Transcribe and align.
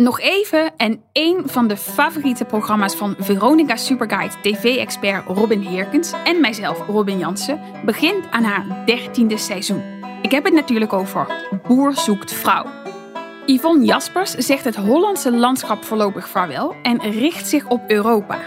Nog 0.00 0.20
even 0.20 0.76
en 0.76 1.02
één 1.12 1.48
van 1.48 1.68
de 1.68 1.76
favoriete 1.76 2.44
programma's 2.44 2.94
van 2.94 3.14
Veronica 3.18 3.76
Superguide 3.76 4.34
TV-expert 4.42 5.26
Robin 5.26 5.60
Heerkens 5.60 6.12
en 6.24 6.40
mijzelf 6.40 6.86
Robin 6.86 7.18
Jansen 7.18 7.60
begint 7.84 8.30
aan 8.30 8.44
haar 8.44 8.86
dertiende 8.86 9.36
seizoen. 9.36 9.82
Ik 10.22 10.30
heb 10.30 10.44
het 10.44 10.52
natuurlijk 10.52 10.92
over 10.92 11.26
Boer 11.66 11.94
zoekt 11.94 12.32
vrouw. 12.32 12.66
Yvonne 13.46 13.84
Jaspers 13.84 14.30
zegt 14.30 14.64
het 14.64 14.76
Hollandse 14.76 15.32
landschap 15.32 15.84
voorlopig 15.84 16.28
vaarwel 16.28 16.74
en 16.82 17.00
richt 17.00 17.48
zich 17.48 17.68
op 17.68 17.82
Europa. 17.86 18.38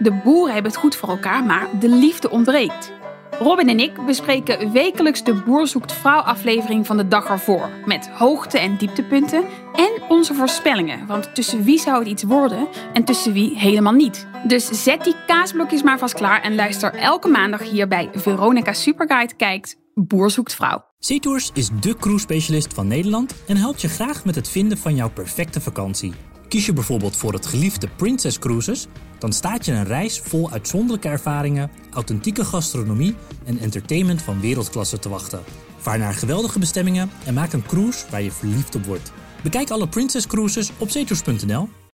De 0.00 0.12
boeren 0.24 0.54
hebben 0.54 0.72
het 0.72 0.80
goed 0.80 0.96
voor 0.96 1.08
elkaar, 1.08 1.44
maar 1.44 1.68
de 1.80 1.88
liefde 1.88 2.30
ontbreekt. 2.30 2.92
Robin 3.38 3.68
en 3.68 3.80
ik 3.80 4.06
bespreken 4.06 4.72
wekelijks 4.72 5.24
de 5.24 5.34
Boer 5.34 5.66
zoekt 5.66 5.92
vrouw 5.92 6.20
aflevering 6.20 6.86
van 6.86 6.96
de 6.96 7.08
dag 7.08 7.28
ervoor. 7.28 7.68
Met 7.84 8.08
hoogte- 8.08 8.58
en 8.58 8.76
dieptepunten 8.76 9.44
en 9.74 9.91
onze 10.08 10.34
voorspellingen. 10.34 11.06
Want 11.06 11.34
tussen 11.34 11.64
wie 11.64 11.78
zou 11.78 11.98
het 11.98 12.08
iets 12.08 12.22
worden 12.22 12.68
en 12.92 13.04
tussen 13.04 13.32
wie 13.32 13.58
helemaal 13.58 13.92
niet. 13.92 14.26
Dus 14.46 14.82
zet 14.82 15.04
die 15.04 15.16
kaasblokjes 15.26 15.82
maar 15.82 15.98
vast 15.98 16.14
klaar 16.14 16.42
en 16.42 16.54
luister 16.54 16.94
elke 16.94 17.28
maandag 17.28 17.70
hier 17.70 17.88
bij 17.88 18.10
Veronica 18.14 18.72
Superguide 18.72 19.34
kijkt 19.34 19.80
Boer 19.94 20.30
zoekt 20.30 20.54
vrouw. 20.54 20.84
SeaTours 20.98 21.50
is 21.54 21.70
de 21.80 21.96
cruise-specialist 21.96 22.74
van 22.74 22.86
Nederland 22.86 23.34
en 23.46 23.56
helpt 23.56 23.80
je 23.80 23.88
graag 23.88 24.24
met 24.24 24.34
het 24.34 24.48
vinden 24.48 24.78
van 24.78 24.94
jouw 24.94 25.10
perfecte 25.10 25.60
vakantie. 25.60 26.12
Kies 26.48 26.66
je 26.66 26.72
bijvoorbeeld 26.72 27.16
voor 27.16 27.32
het 27.32 27.46
geliefde 27.46 27.88
Princess 27.96 28.38
Cruises, 28.38 28.86
dan 29.18 29.32
staat 29.32 29.64
je 29.64 29.72
een 29.72 29.84
reis 29.84 30.20
vol 30.20 30.50
uitzonderlijke 30.50 31.08
ervaringen, 31.08 31.70
authentieke 31.92 32.44
gastronomie 32.44 33.14
en 33.44 33.58
entertainment 33.58 34.22
van 34.22 34.40
wereldklasse 34.40 34.98
te 34.98 35.08
wachten. 35.08 35.42
Vaar 35.76 35.98
naar 35.98 36.14
geweldige 36.14 36.58
bestemmingen 36.58 37.10
en 37.24 37.34
maak 37.34 37.52
een 37.52 37.66
cruise 37.66 38.04
waar 38.10 38.22
je 38.22 38.32
verliefd 38.32 38.74
op 38.74 38.84
wordt. 38.84 39.12
Bekijk 39.42 39.70
alle 39.70 39.88
Princess 39.88 40.26
Cruises 40.26 40.70
op 40.78 40.90
zeetours.nl. 40.90 41.82